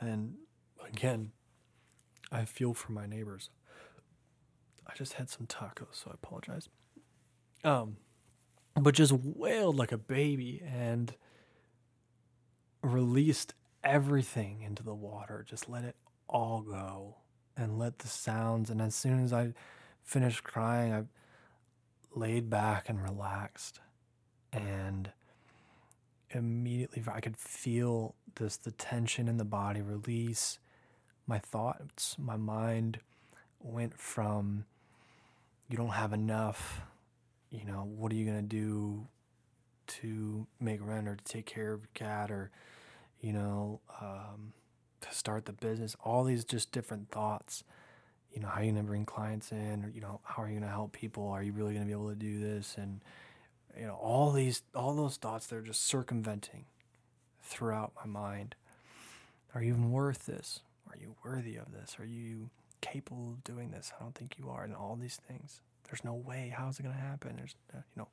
And 0.00 0.34
again, 0.86 1.32
I 2.32 2.44
feel 2.44 2.74
for 2.74 2.92
my 2.92 3.06
neighbors. 3.06 3.50
I 4.86 4.94
just 4.94 5.14
had 5.14 5.30
some 5.30 5.46
tacos, 5.46 5.92
so 5.92 6.10
I 6.10 6.14
apologize. 6.14 6.68
Um, 7.62 7.96
but 8.80 8.94
just 8.94 9.12
wailed 9.12 9.76
like 9.76 9.92
a 9.92 9.98
baby 9.98 10.62
and 10.66 11.14
released 12.82 13.54
everything 13.82 14.62
into 14.62 14.82
the 14.82 14.94
water. 14.94 15.44
Just 15.48 15.68
let 15.68 15.84
it 15.84 15.96
all 16.28 16.62
go 16.62 17.16
and 17.56 17.78
let 17.78 18.00
the 18.00 18.08
sounds. 18.08 18.70
And 18.70 18.82
as 18.82 18.94
soon 18.94 19.22
as 19.22 19.32
I 19.32 19.54
finished 20.02 20.42
crying, 20.44 20.92
I 20.92 21.04
laid 22.14 22.50
back 22.50 22.88
and 22.88 23.02
relaxed 23.02 23.80
and 24.52 25.10
immediately 26.30 27.02
I 27.12 27.20
could 27.20 27.36
feel 27.36 28.14
this 28.36 28.56
the 28.56 28.72
tension 28.72 29.28
in 29.28 29.36
the 29.36 29.44
body 29.44 29.80
release. 29.82 30.58
My 31.26 31.38
thoughts, 31.38 32.16
my 32.18 32.36
mind 32.36 32.98
went 33.60 33.98
from 33.98 34.64
you 35.68 35.76
don't 35.76 35.90
have 35.90 36.12
enough, 36.12 36.82
you 37.54 37.64
know, 37.64 37.88
what 37.96 38.12
are 38.12 38.14
you 38.14 38.24
going 38.24 38.40
to 38.40 38.56
do 38.56 39.06
to 39.86 40.46
make 40.60 40.84
rent 40.84 41.08
or 41.08 41.16
to 41.16 41.24
take 41.24 41.46
care 41.46 41.72
of 41.72 41.80
your 41.80 41.90
cat 41.94 42.30
or 42.30 42.50
you 43.20 43.32
know, 43.32 43.80
um, 44.02 44.52
to 45.00 45.14
start 45.14 45.46
the 45.46 45.52
business, 45.52 45.96
all 46.04 46.24
these 46.24 46.44
just 46.44 46.72
different 46.72 47.10
thoughts. 47.10 47.64
You 48.34 48.42
know, 48.42 48.48
how 48.48 48.60
are 48.60 48.64
you 48.64 48.72
going 48.72 48.84
to 48.84 48.88
bring 48.88 49.06
clients 49.06 49.50
in? 49.50 49.82
Or, 49.82 49.88
you 49.88 50.02
know, 50.02 50.20
how 50.24 50.42
are 50.42 50.46
you 50.46 50.58
going 50.58 50.68
to 50.68 50.74
help 50.74 50.92
people? 50.92 51.28
Are 51.28 51.42
you 51.42 51.52
really 51.52 51.72
going 51.72 51.84
to 51.84 51.86
be 51.86 51.98
able 51.98 52.10
to 52.10 52.16
do 52.16 52.38
this? 52.38 52.74
And, 52.76 53.00
you 53.78 53.86
know 53.86 53.94
all 53.94 54.30
these 54.30 54.62
all 54.74 54.94
those 54.94 55.16
thoughts 55.16 55.46
they're 55.46 55.60
just 55.60 55.84
circumventing 55.84 56.64
throughout 57.42 57.92
my 57.96 58.06
mind 58.06 58.54
are 59.54 59.62
you 59.62 59.72
even 59.72 59.90
worth 59.90 60.26
this 60.26 60.60
are 60.90 60.96
you 60.96 61.14
worthy 61.24 61.56
of 61.56 61.72
this 61.72 61.96
are 61.98 62.06
you 62.06 62.50
capable 62.80 63.30
of 63.30 63.44
doing 63.44 63.70
this 63.70 63.92
i 63.98 64.02
don't 64.02 64.14
think 64.14 64.38
you 64.38 64.48
are 64.48 64.62
and 64.62 64.74
all 64.74 64.96
these 64.96 65.18
things 65.28 65.60
there's 65.84 66.04
no 66.04 66.14
way 66.14 66.52
how's 66.56 66.78
it 66.78 66.82
going 66.82 66.94
to 66.94 67.00
happen 67.00 67.34
there's 67.36 67.54
uh, 67.74 67.78
you 67.78 68.02
know 68.02 68.08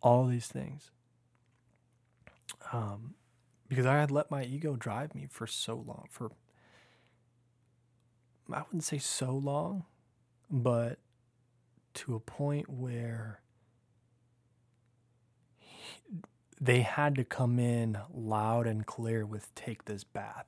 all 0.00 0.26
these 0.26 0.46
things 0.46 0.90
um 2.72 3.14
because 3.68 3.86
i 3.86 3.94
had 3.94 4.10
let 4.10 4.30
my 4.30 4.44
ego 4.44 4.76
drive 4.76 5.14
me 5.14 5.26
for 5.30 5.46
so 5.46 5.74
long 5.86 6.06
for 6.10 6.30
i 8.52 8.62
wouldn't 8.62 8.84
say 8.84 8.98
so 8.98 9.32
long 9.32 9.84
but 10.50 10.98
to 11.94 12.14
a 12.14 12.20
point 12.20 12.68
where 12.68 13.40
they 16.60 16.80
had 16.80 17.14
to 17.16 17.24
come 17.24 17.58
in 17.58 17.98
loud 18.12 18.66
and 18.66 18.86
clear 18.86 19.24
with 19.24 19.54
take 19.54 19.84
this 19.84 20.04
bath 20.04 20.46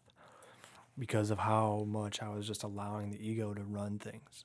because 0.98 1.30
of 1.30 1.38
how 1.38 1.84
much 1.88 2.20
I 2.20 2.28
was 2.30 2.46
just 2.46 2.62
allowing 2.62 3.10
the 3.10 3.26
ego 3.26 3.54
to 3.54 3.62
run 3.62 3.98
things. 3.98 4.44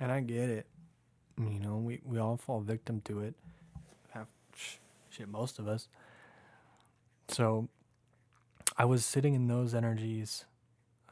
And 0.00 0.10
I 0.10 0.20
get 0.20 0.48
it. 0.48 0.66
You 1.38 1.60
know, 1.60 1.76
we, 1.76 2.00
we 2.04 2.18
all 2.18 2.36
fall 2.36 2.60
victim 2.60 3.02
to 3.02 3.20
it. 3.20 3.34
Have, 4.10 4.26
shit, 5.10 5.28
most 5.28 5.58
of 5.58 5.68
us. 5.68 5.88
So 7.28 7.68
I 8.76 8.86
was 8.86 9.04
sitting 9.04 9.34
in 9.34 9.46
those 9.46 9.74
energies 9.74 10.46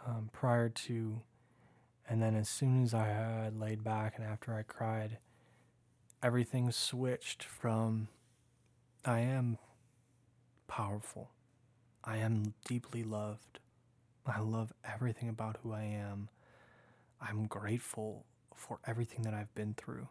um, 0.07 0.31
prior 0.33 0.69
to, 0.71 1.21
and 2.09 2.23
then 2.23 2.35
as 2.35 2.49
soon 2.49 2.83
as 2.83 2.95
I 2.95 3.07
had 3.07 3.59
laid 3.61 3.85
back 3.85 4.15
and 4.17 4.25
after 4.25 4.55
I 4.55 4.63
cried, 4.63 5.19
everything 6.23 6.71
switched 6.73 7.43
from 7.45 8.09
I 9.05 9.21
am 9.21 9.59
powerful. 10.67 11.31
I 12.05 12.19
am 12.19 12.55
deeply 12.67 13.05
loved. 13.05 13.61
I 14.27 14.41
love 14.41 14.73
everything 14.85 15.29
about 15.29 15.59
who 15.63 15.73
I 15.73 15.85
am. 15.85 16.29
I'm 17.21 17.47
grateful 17.47 18.25
for 18.59 18.79
everything 18.87 19.23
that 19.23 19.35
I've 19.35 19.55
been 19.55 19.75
through. 19.75 20.09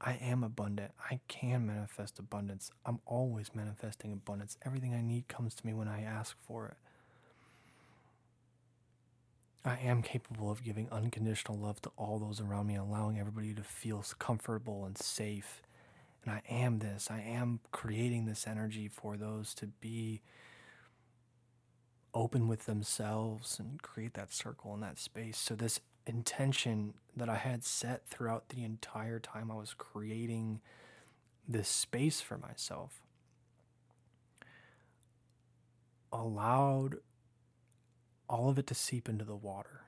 I 0.00 0.14
am 0.14 0.42
abundant. 0.42 0.92
I 1.10 1.20
can 1.28 1.66
manifest 1.66 2.18
abundance. 2.18 2.70
I'm 2.84 3.00
always 3.06 3.54
manifesting 3.54 4.12
abundance. 4.12 4.58
Everything 4.66 4.94
I 4.94 5.00
need 5.00 5.28
comes 5.28 5.54
to 5.54 5.66
me 5.66 5.72
when 5.72 5.88
I 5.88 6.02
ask 6.02 6.36
for 6.42 6.66
it. 6.66 6.76
I 9.64 9.78
am 9.78 10.02
capable 10.02 10.50
of 10.50 10.62
giving 10.62 10.88
unconditional 10.90 11.58
love 11.58 11.80
to 11.82 11.90
all 11.96 12.18
those 12.18 12.40
around 12.40 12.66
me, 12.66 12.76
allowing 12.76 13.18
everybody 13.18 13.54
to 13.54 13.62
feel 13.62 14.04
comfortable 14.18 14.84
and 14.84 14.98
safe 14.98 15.62
and 16.24 16.34
I 16.34 16.42
am 16.48 16.78
this. 16.78 17.08
I 17.10 17.20
am 17.20 17.60
creating 17.70 18.26
this 18.26 18.46
energy 18.46 18.88
for 18.88 19.16
those 19.16 19.54
to 19.54 19.66
be 19.66 20.22
open 22.14 22.48
with 22.48 22.66
themselves 22.66 23.58
and 23.58 23.82
create 23.82 24.14
that 24.14 24.32
circle 24.32 24.72
and 24.74 24.82
that 24.82 24.98
space. 24.98 25.36
So, 25.36 25.54
this 25.54 25.80
intention 26.06 26.94
that 27.16 27.28
I 27.28 27.36
had 27.36 27.64
set 27.64 28.06
throughout 28.06 28.48
the 28.48 28.64
entire 28.64 29.18
time 29.18 29.50
I 29.50 29.54
was 29.54 29.74
creating 29.74 30.60
this 31.46 31.68
space 31.68 32.20
for 32.20 32.38
myself 32.38 33.00
allowed 36.12 36.96
all 38.28 38.48
of 38.48 38.58
it 38.58 38.66
to 38.68 38.74
seep 38.74 39.08
into 39.08 39.24
the 39.24 39.36
water. 39.36 39.82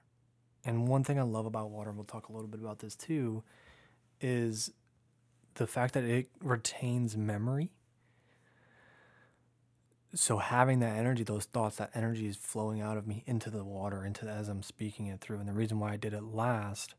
And 0.65 0.89
one 0.89 1.05
thing 1.05 1.19
I 1.19 1.23
love 1.23 1.47
about 1.47 1.71
water, 1.71 1.91
and 1.91 1.99
we'll 1.99 2.05
talk 2.05 2.29
a 2.29 2.33
little 2.33 2.49
bit 2.49 2.61
about 2.61 2.81
this 2.81 2.97
too, 2.97 3.45
is 4.21 4.73
the 5.55 5.67
fact 5.67 5.95
that 5.95 6.05
it 6.05 6.29
retains 6.41 7.17
memory 7.17 7.71
so 10.17 10.39
having 10.39 10.81
that 10.81 10.97
energy, 10.97 11.23
those 11.23 11.45
thoughts, 11.45 11.77
that 11.77 11.91
energy 11.95 12.27
is 12.27 12.37
flowing 12.37 12.81
out 12.81 12.97
of 12.97 13.07
me 13.07 13.23
into 13.27 13.51
the 13.51 13.65
water, 13.65 14.05
into 14.05 14.27
as 14.27 14.49
I'm 14.49 14.63
speaking 14.63 15.09
it 15.09 15.21
through. 15.21 15.39
And 15.39 15.49
the 15.49 15.53
reason 15.53 15.79
why 15.79 15.93
I 15.93 15.97
did 15.97 16.15
it 16.15 16.23
last 16.23 16.95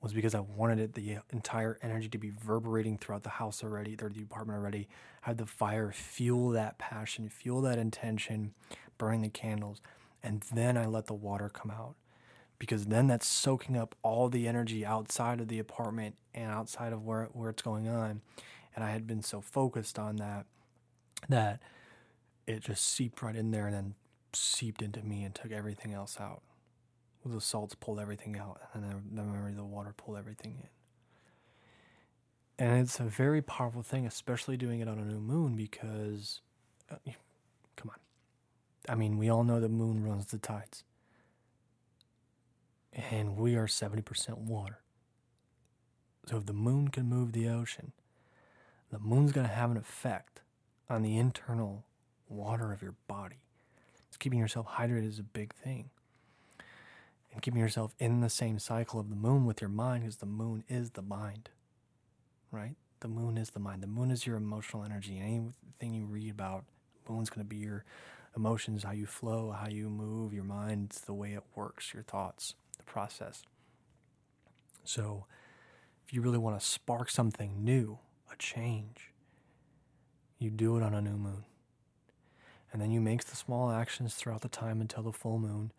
was 0.00 0.12
because 0.12 0.34
I 0.34 0.40
wanted 0.40 0.80
it 0.80 0.94
the 0.94 1.18
entire 1.32 1.78
energy 1.82 2.08
to 2.08 2.18
be 2.18 2.30
reverberating 2.30 2.98
throughout 2.98 3.22
the 3.22 3.30
house 3.30 3.62
already, 3.62 3.96
or 4.00 4.08
the 4.08 4.22
apartment 4.22 4.58
already. 4.58 4.88
Had 5.22 5.38
the 5.38 5.46
fire 5.46 5.92
fuel 5.92 6.50
that 6.50 6.78
passion, 6.78 7.28
fuel 7.28 7.60
that 7.62 7.78
intention, 7.78 8.54
burning 8.98 9.22
the 9.22 9.28
candles, 9.28 9.80
and 10.22 10.42
then 10.52 10.76
I 10.76 10.86
let 10.86 11.06
the 11.06 11.14
water 11.14 11.48
come 11.48 11.70
out. 11.70 11.96
Because 12.58 12.86
then 12.86 13.08
that's 13.08 13.26
soaking 13.26 13.76
up 13.76 13.94
all 14.02 14.28
the 14.28 14.48
energy 14.48 14.86
outside 14.86 15.40
of 15.40 15.48
the 15.48 15.58
apartment 15.58 16.16
and 16.34 16.50
outside 16.50 16.92
of 16.92 17.04
where 17.04 17.28
where 17.32 17.50
it's 17.50 17.62
going 17.62 17.88
on. 17.88 18.22
And 18.74 18.84
I 18.84 18.90
had 18.90 19.06
been 19.06 19.22
so 19.22 19.40
focused 19.40 19.98
on 19.98 20.16
that 20.16 20.46
that 21.28 21.60
it 22.46 22.60
just 22.60 22.86
seeped 22.86 23.22
right 23.22 23.36
in 23.36 23.50
there 23.50 23.66
and 23.66 23.74
then 23.74 23.94
seeped 24.32 24.82
into 24.82 25.02
me 25.02 25.24
and 25.24 25.34
took 25.34 25.52
everything 25.52 25.92
else 25.92 26.18
out. 26.20 26.42
The 27.24 27.40
salts 27.40 27.74
pulled 27.74 28.00
everything 28.00 28.36
out, 28.36 28.60
and 28.74 28.84
then 28.84 29.02
the 29.14 29.22
memory 29.22 29.54
the 29.54 29.64
water 29.64 29.94
pulled 29.96 30.18
everything 30.18 30.58
in. 30.60 30.68
And 32.66 32.80
it's 32.80 33.00
a 33.00 33.04
very 33.04 33.40
powerful 33.40 33.82
thing, 33.82 34.06
especially 34.06 34.58
doing 34.58 34.80
it 34.80 34.88
on 34.88 34.98
a 34.98 35.04
new 35.04 35.20
moon, 35.20 35.56
because, 35.56 36.42
uh, 36.90 36.96
come 37.76 37.90
on. 37.90 37.96
I 38.88 38.94
mean, 38.94 39.16
we 39.16 39.30
all 39.30 39.42
know 39.42 39.58
the 39.58 39.70
moon 39.70 40.04
runs 40.04 40.26
the 40.26 40.38
tides. 40.38 40.84
And 42.92 43.38
we 43.38 43.56
are 43.56 43.66
70% 43.66 44.38
water. 44.38 44.80
So 46.26 46.36
if 46.36 46.46
the 46.46 46.52
moon 46.52 46.88
can 46.88 47.06
move 47.06 47.32
the 47.32 47.48
ocean, 47.48 47.92
the 48.90 48.98
moon's 48.98 49.32
going 49.32 49.48
to 49.48 49.52
have 49.52 49.70
an 49.70 49.76
effect 49.76 50.42
on 50.88 51.02
the 51.02 51.16
internal 51.16 51.84
water 52.34 52.72
of 52.72 52.82
your 52.82 52.94
body. 53.08 53.36
So 54.10 54.16
keeping 54.18 54.38
yourself 54.38 54.66
hydrated 54.66 55.08
is 55.08 55.18
a 55.18 55.24
big 55.24 55.54
thing. 55.54 55.90
And 57.32 57.42
keeping 57.42 57.60
yourself 57.60 57.94
in 57.98 58.20
the 58.20 58.30
same 58.30 58.58
cycle 58.58 59.00
of 59.00 59.10
the 59.10 59.16
moon 59.16 59.44
with 59.44 59.60
your 59.60 59.70
mind, 59.70 60.04
because 60.04 60.16
the 60.16 60.26
moon 60.26 60.62
is 60.68 60.90
the 60.90 61.02
mind, 61.02 61.50
right? 62.52 62.76
The 63.00 63.08
moon 63.08 63.36
is 63.36 63.50
the 63.50 63.58
mind. 63.58 63.82
The 63.82 63.88
moon 63.88 64.10
is 64.10 64.26
your 64.26 64.36
emotional 64.36 64.84
energy. 64.84 65.18
Anything 65.18 65.94
you 65.94 66.06
read 66.06 66.30
about, 66.30 66.64
the 67.04 67.12
moon's 67.12 67.30
going 67.30 67.44
to 67.44 67.48
be 67.48 67.56
your 67.56 67.84
emotions, 68.36 68.84
how 68.84 68.92
you 68.92 69.06
flow, 69.06 69.50
how 69.50 69.68
you 69.68 69.88
move, 69.88 70.32
your 70.32 70.44
mind, 70.44 70.90
the 71.06 71.12
way 71.12 71.32
it 71.32 71.42
works, 71.54 71.92
your 71.92 72.02
thoughts, 72.02 72.54
the 72.76 72.84
process. 72.84 73.42
So, 74.84 75.26
if 76.06 76.12
you 76.12 76.20
really 76.20 76.38
want 76.38 76.58
to 76.58 76.64
spark 76.64 77.10
something 77.10 77.64
new, 77.64 77.98
a 78.32 78.36
change, 78.36 79.12
you 80.38 80.50
do 80.50 80.76
it 80.76 80.82
on 80.82 80.94
a 80.94 81.00
new 81.00 81.16
moon. 81.16 81.44
And 82.74 82.82
then 82.82 82.90
you 82.90 83.00
make 83.00 83.24
the 83.24 83.36
small 83.36 83.70
actions 83.70 84.16
throughout 84.16 84.40
the 84.40 84.48
time 84.48 84.80
until 84.80 85.04
the 85.04 85.12
full 85.12 85.38
moon, 85.38 85.70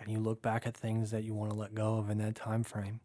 and 0.00 0.10
you 0.10 0.18
look 0.18 0.42
back 0.42 0.66
at 0.66 0.76
things 0.76 1.12
that 1.12 1.22
you 1.22 1.34
want 1.34 1.52
to 1.52 1.56
let 1.56 1.72
go 1.72 1.98
of 1.98 2.10
in 2.10 2.18
that 2.18 2.34
time 2.34 2.64
frame. 2.64 2.98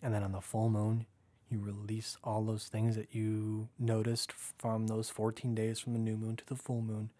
And 0.00 0.14
then 0.14 0.22
on 0.22 0.30
the 0.30 0.40
full 0.40 0.70
moon, 0.70 1.06
you 1.50 1.58
release 1.58 2.16
all 2.22 2.44
those 2.44 2.66
things 2.66 2.94
that 2.94 3.12
you 3.12 3.68
noticed 3.80 4.30
from 4.32 4.86
those 4.86 5.10
14 5.10 5.56
days 5.56 5.80
from 5.80 5.92
the 5.92 5.98
new 5.98 6.16
moon 6.16 6.36
to 6.36 6.46
the 6.46 6.54
full 6.54 6.80
moon. 6.80 7.10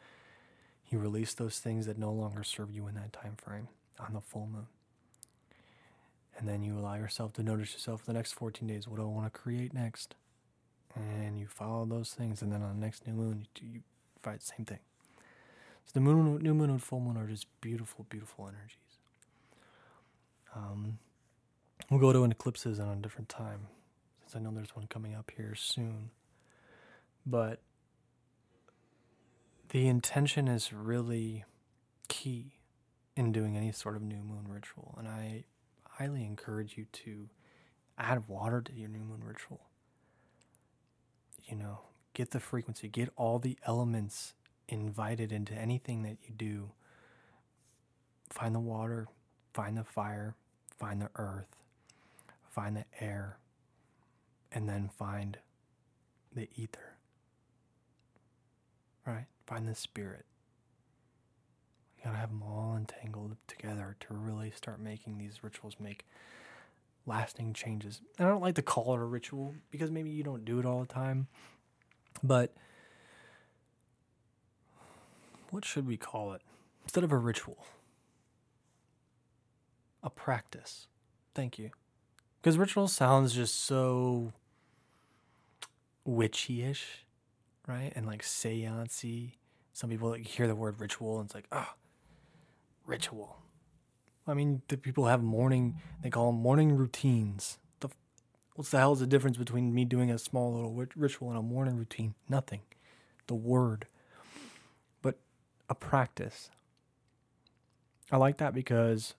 You 0.90 1.00
release 1.00 1.34
those 1.34 1.58
things 1.58 1.86
that 1.86 1.98
no 1.98 2.12
longer 2.12 2.44
serve 2.44 2.70
you 2.70 2.86
in 2.86 2.94
that 2.94 3.12
time 3.12 3.34
frame 3.36 3.66
on 3.98 4.12
the 4.12 4.20
full 4.20 4.46
moon. 4.46 4.68
And 6.38 6.48
then 6.48 6.62
you 6.62 6.78
allow 6.78 6.94
yourself 6.94 7.32
to 7.32 7.42
notice 7.42 7.72
yourself 7.72 8.02
for 8.02 8.06
the 8.06 8.12
next 8.12 8.34
14 8.34 8.68
days. 8.68 8.86
What 8.86 8.98
do 8.98 9.02
I 9.02 9.06
want 9.06 9.32
to 9.32 9.36
create 9.36 9.74
next? 9.74 10.14
And 10.94 11.36
you 11.36 11.48
follow 11.48 11.84
those 11.84 12.10
things. 12.10 12.42
And 12.42 12.52
then 12.52 12.62
on 12.62 12.78
the 12.78 12.86
next 12.86 13.08
new 13.08 13.12
moon, 13.12 13.48
you, 13.60 13.68
you 13.68 13.80
the 14.22 14.38
same 14.38 14.64
thing. 14.64 14.78
So 15.88 15.92
the 15.94 16.00
moon, 16.00 16.42
new 16.42 16.52
moon, 16.52 16.68
and 16.68 16.82
full 16.82 17.00
moon 17.00 17.16
are 17.16 17.26
just 17.26 17.46
beautiful, 17.62 18.04
beautiful 18.10 18.46
energies. 18.46 18.98
Um, 20.54 20.98
we'll 21.90 21.98
go 21.98 22.12
to 22.12 22.24
an 22.24 22.30
eclipses 22.30 22.78
on 22.78 22.88
a 22.90 22.96
different 22.96 23.30
time, 23.30 23.68
since 24.20 24.36
I 24.36 24.38
know 24.38 24.50
there's 24.54 24.76
one 24.76 24.86
coming 24.86 25.14
up 25.14 25.32
here 25.34 25.54
soon. 25.54 26.10
But 27.24 27.62
the 29.70 29.88
intention 29.88 30.46
is 30.46 30.74
really 30.74 31.46
key 32.08 32.52
in 33.16 33.32
doing 33.32 33.56
any 33.56 33.72
sort 33.72 33.96
of 33.96 34.02
new 34.02 34.22
moon 34.22 34.44
ritual, 34.46 34.94
and 34.98 35.08
I 35.08 35.44
highly 35.88 36.22
encourage 36.22 36.76
you 36.76 36.84
to 36.92 37.30
add 37.96 38.28
water 38.28 38.60
to 38.60 38.72
your 38.74 38.90
new 38.90 39.00
moon 39.00 39.22
ritual. 39.24 39.62
You 41.46 41.56
know, 41.56 41.78
get 42.12 42.32
the 42.32 42.40
frequency, 42.40 42.88
get 42.88 43.08
all 43.16 43.38
the 43.38 43.58
elements 43.66 44.34
invited 44.68 45.32
into 45.32 45.54
anything 45.54 46.02
that 46.02 46.18
you 46.22 46.34
do. 46.34 46.70
Find 48.30 48.54
the 48.54 48.60
water, 48.60 49.08
find 49.54 49.76
the 49.76 49.84
fire, 49.84 50.34
find 50.78 51.00
the 51.00 51.10
earth, 51.16 51.56
find 52.50 52.76
the 52.76 52.84
air, 53.00 53.38
and 54.52 54.68
then 54.68 54.90
find 54.98 55.38
the 56.34 56.48
ether. 56.56 56.96
Right? 59.06 59.26
Find 59.46 59.66
the 59.66 59.74
spirit. 59.74 60.26
You 61.96 62.04
gotta 62.04 62.18
have 62.18 62.30
them 62.30 62.42
all 62.42 62.76
entangled 62.76 63.36
together 63.46 63.96
to 64.00 64.14
really 64.14 64.52
start 64.54 64.80
making 64.80 65.18
these 65.18 65.42
rituals 65.42 65.76
make 65.80 66.04
lasting 67.06 67.54
changes. 67.54 68.00
And 68.18 68.28
I 68.28 68.30
don't 68.30 68.42
like 68.42 68.54
to 68.56 68.62
call 68.62 68.94
it 68.94 69.00
a 69.00 69.04
ritual 69.04 69.54
because 69.70 69.90
maybe 69.90 70.10
you 70.10 70.22
don't 70.22 70.44
do 70.44 70.60
it 70.60 70.66
all 70.66 70.80
the 70.80 70.86
time, 70.86 71.26
but 72.22 72.52
what 75.50 75.64
should 75.64 75.86
we 75.86 75.96
call 75.96 76.32
it? 76.32 76.42
Instead 76.84 77.04
of 77.04 77.12
a 77.12 77.16
ritual, 77.16 77.66
a 80.02 80.10
practice. 80.10 80.86
Thank 81.34 81.58
you. 81.58 81.70
Because 82.40 82.56
ritual 82.56 82.88
sounds 82.88 83.34
just 83.34 83.64
so 83.64 84.32
witchy 86.04 86.62
ish, 86.62 87.04
right? 87.66 87.92
And 87.94 88.06
like 88.06 88.22
seancey. 88.22 89.32
Some 89.72 89.90
people 89.90 90.10
like 90.10 90.26
hear 90.26 90.46
the 90.46 90.54
word 90.54 90.80
ritual 90.80 91.18
and 91.18 91.26
it's 91.26 91.34
like, 91.34 91.46
ah, 91.52 91.74
ritual. 92.86 93.38
I 94.26 94.34
mean, 94.34 94.62
the 94.68 94.76
people 94.76 95.06
have 95.06 95.22
morning, 95.22 95.76
they 96.02 96.10
call 96.10 96.32
them 96.32 96.40
morning 96.40 96.76
routines. 96.76 97.58
The, 97.80 97.88
what's 98.54 98.70
the 98.70 98.78
hell 98.78 98.92
is 98.92 99.00
the 99.00 99.06
difference 99.06 99.36
between 99.36 99.74
me 99.74 99.84
doing 99.84 100.10
a 100.10 100.18
small 100.18 100.54
little 100.54 100.86
ritual 100.96 101.30
and 101.30 101.38
a 101.38 101.42
morning 101.42 101.76
routine? 101.76 102.14
Nothing. 102.28 102.60
The 103.26 103.34
word 103.34 103.86
a 105.68 105.74
practice. 105.74 106.50
I 108.10 108.16
like 108.16 108.38
that 108.38 108.54
because 108.54 109.14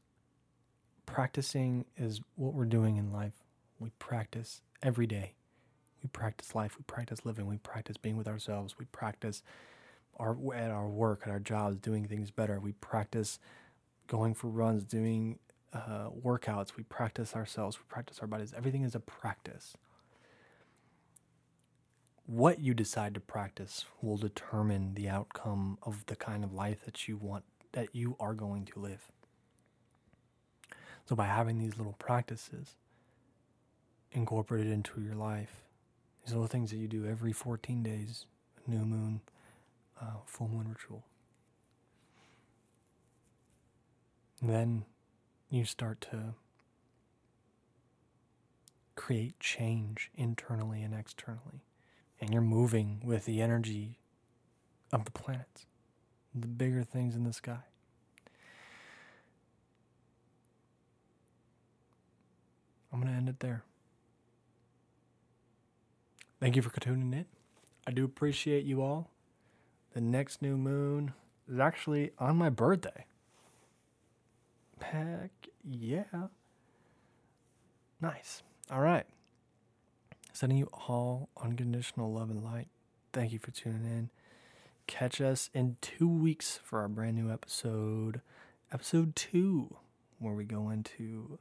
practicing 1.05 1.85
is 1.97 2.21
what 2.35 2.53
we're 2.53 2.65
doing 2.65 2.97
in 2.97 3.11
life. 3.11 3.43
We 3.79 3.91
practice 3.99 4.61
every 4.81 5.07
day. 5.07 5.33
We 6.03 6.09
practice 6.09 6.55
life. 6.55 6.77
We 6.77 6.83
practice 6.87 7.25
living. 7.25 7.45
We 7.45 7.57
practice 7.57 7.97
being 7.97 8.17
with 8.17 8.27
ourselves. 8.27 8.75
We 8.79 8.85
practice 8.85 9.43
our 10.17 10.37
at 10.53 10.71
our 10.71 10.87
work, 10.87 11.21
at 11.25 11.29
our 11.29 11.39
jobs, 11.39 11.77
doing 11.77 12.07
things 12.07 12.31
better. 12.31 12.59
We 12.59 12.73
practice 12.73 13.39
going 14.07 14.33
for 14.33 14.47
runs, 14.47 14.83
doing 14.83 15.39
uh, 15.73 16.09
workouts. 16.09 16.75
We 16.75 16.83
practice 16.83 17.35
ourselves. 17.35 17.77
We 17.77 17.83
practice 17.89 18.19
our 18.19 18.27
bodies. 18.27 18.53
Everything 18.55 18.83
is 18.83 18.95
a 18.95 18.99
practice 18.99 19.75
what 22.29 22.59
you 22.59 22.75
decide 22.75 23.15
to 23.15 23.19
practice 23.19 23.85
will 24.03 24.15
determine 24.15 24.93
the 24.93 25.09
outcome 25.09 25.79
of 25.81 26.05
the 26.05 26.15
kind 26.15 26.43
of 26.43 26.53
life 26.53 26.85
that 26.85 27.07
you 27.07 27.17
want 27.17 27.43
that 27.71 27.87
you 27.91 28.15
are 28.19 28.35
going 28.35 28.65
to 28.65 28.79
live. 28.79 29.11
So 31.07 31.15
by 31.15 31.25
having 31.25 31.57
these 31.57 31.75
little 31.75 31.95
practices 31.97 32.75
incorporated 34.11 34.71
into 34.71 35.01
your 35.01 35.15
life, 35.15 35.63
these 36.23 36.33
little 36.33 36.47
things 36.47 36.69
that 36.69 36.77
you 36.77 36.87
do 36.87 37.03
every 37.03 37.33
14 37.33 37.81
days, 37.81 38.27
new 38.67 38.85
moon, 38.85 39.21
uh, 39.99 40.17
full 40.27 40.49
moon 40.49 40.67
ritual, 40.69 41.03
then 44.39 44.85
you 45.49 45.65
start 45.65 45.99
to 46.11 46.35
create 48.95 49.39
change 49.39 50.11
internally 50.15 50.83
and 50.83 50.93
externally 50.93 51.63
and 52.19 52.31
you're 52.31 52.41
moving 52.41 53.01
with 53.03 53.25
the 53.25 53.41
energy 53.41 53.99
of 54.91 55.05
the 55.05 55.11
planets, 55.11 55.65
the 56.33 56.47
bigger 56.47 56.83
things 56.83 57.15
in 57.15 57.23
the 57.23 57.33
sky. 57.33 57.59
I'm 62.91 63.01
going 63.01 63.11
to 63.11 63.17
end 63.17 63.29
it 63.29 63.39
there. 63.39 63.63
Thank 66.39 66.55
you 66.55 66.61
for 66.61 66.77
tuning 66.79 67.13
in. 67.13 67.25
I 67.85 67.91
do 67.91 68.05
appreciate 68.05 68.65
you 68.65 68.81
all. 68.81 69.11
The 69.93 70.01
next 70.01 70.41
new 70.41 70.57
moon 70.57 71.13
is 71.47 71.59
actually 71.59 72.11
on 72.17 72.37
my 72.37 72.49
birthday. 72.49 73.05
Heck 74.81 75.31
yeah. 75.63 76.27
Nice. 78.01 78.43
All 78.71 78.81
right. 78.81 79.05
Sending 80.33 80.57
you 80.57 80.69
all 80.87 81.29
unconditional 81.41 82.13
love 82.13 82.29
and 82.29 82.43
light. 82.43 82.67
Thank 83.13 83.31
you 83.33 83.39
for 83.39 83.51
tuning 83.51 83.83
in. 83.83 84.09
catch 84.89 85.21
us 85.21 85.51
in 85.53 85.77
two 85.81 86.09
weeks 86.09 86.59
for 86.63 86.79
our 86.79 86.87
brand 86.87 87.15
new 87.15 87.31
episode, 87.31 88.21
episode 88.73 89.15
two, 89.15 89.77
where 90.17 90.33
we 90.33 90.43
go 90.43 90.69
into 90.71 91.37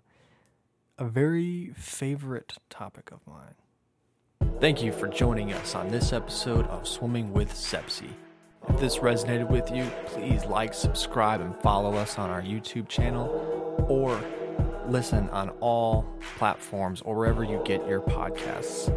a 0.99 1.07
very 1.07 1.73
favorite 1.75 2.59
topic 2.69 3.11
of 3.11 3.21
mine. 3.27 3.55
Thank 4.61 4.83
you 4.83 4.93
for 4.93 5.09
joining 5.09 5.53
us 5.55 5.75
on 5.75 5.89
this 5.89 6.13
episode 6.13 6.67
of 6.67 6.87
Swimming 6.87 7.33
with 7.33 7.53
Sepsey. 7.55 8.11
If 8.69 8.79
this 8.79 8.99
resonated 8.99 9.49
with 9.49 9.71
you, 9.71 9.91
please 10.07 10.45
like, 10.45 10.75
subscribe, 10.75 11.41
and 11.41 11.57
follow 11.57 11.95
us 11.95 12.19
on 12.19 12.29
our 12.29 12.43
YouTube 12.43 12.89
channel 12.89 13.29
or 13.89 14.21
listen 14.89 15.29
on 15.31 15.51
all 15.61 16.07
platforms 16.37 17.03
or 17.03 17.17
wherever 17.17 17.45
you 17.45 17.63
get 17.65 17.87
your 17.87 18.01
podcasts. 18.01 18.93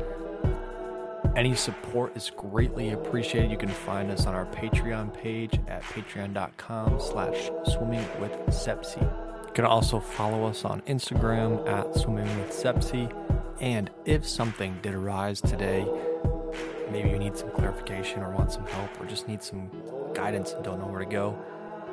Any 1.35 1.55
support 1.55 2.15
is 2.17 2.31
greatly 2.35 2.89
appreciated. 2.89 3.51
You 3.51 3.57
can 3.57 3.69
find 3.69 4.11
us 4.11 4.25
on 4.25 4.35
our 4.35 4.45
Patreon 4.47 5.13
page 5.13 5.59
at 5.67 5.81
patreon.com 5.83 6.99
slash 6.99 7.49
swimming 7.71 8.05
with 8.19 8.31
sepsey. 8.47 9.01
You 9.01 9.53
can 9.53 9.65
also 9.65 9.99
follow 9.99 10.45
us 10.45 10.65
on 10.65 10.81
Instagram 10.81 11.67
at 11.67 11.95
swimming 11.95 12.27
with 12.39 12.51
sepsey 12.51 13.09
and 13.61 13.91
if 14.05 14.27
something 14.27 14.79
did 14.81 14.95
arise 14.95 15.39
today, 15.39 15.85
maybe 16.91 17.09
you 17.09 17.19
need 17.19 17.37
some 17.37 17.51
clarification 17.51 18.23
or 18.23 18.31
want 18.31 18.51
some 18.51 18.65
help 18.65 18.99
or 18.99 19.05
just 19.05 19.27
need 19.27 19.43
some 19.43 19.69
guidance 20.15 20.53
and 20.53 20.65
don't 20.65 20.79
know 20.79 20.87
where 20.87 20.99
to 20.99 21.05
go, 21.05 21.37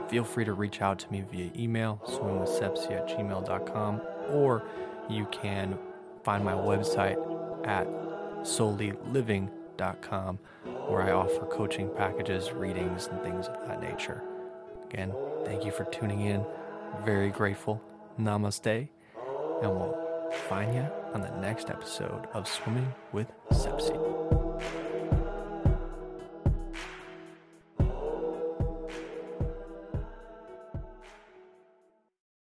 feel 0.09 0.25
free 0.25 0.45
to 0.45 0.53
reach 0.53 0.81
out 0.81 0.99
to 1.01 1.11
me 1.11 1.25
via 1.31 1.51
email, 1.57 2.01
swimmingwithsepsey 2.07 2.93
at 2.93 3.09
gmail.com, 3.09 4.01
or 4.31 4.65
you 5.09 5.27
can 5.27 5.79
find 6.23 6.45
my 6.45 6.53
website 6.53 7.17
at 7.67 7.87
soliliving.com 8.43 10.39
where 10.89 11.03
I 11.03 11.13
offer 11.13 11.47
coaching 11.47 11.91
packages, 11.97 12.53
readings, 12.53 13.07
and 13.07 13.23
things 13.23 13.47
of 13.47 13.69
that 13.69 13.81
nature. 13.81 14.23
Again, 14.91 15.13
thank 15.45 15.65
you 15.65 15.71
for 15.71 15.85
tuning 15.85 16.23
in. 16.23 16.45
Very 17.05 17.31
grateful. 17.31 17.83
Namaste. 18.19 18.89
And 19.63 19.71
we'll 19.71 19.97
find 20.49 20.75
you 20.75 20.87
on 21.15 21.21
the 21.21 21.31
next 21.41 21.71
episode 21.71 22.27
of 22.33 22.49
Swimming 22.49 22.93
with 23.13 23.31
Sepsey. 23.51 24.18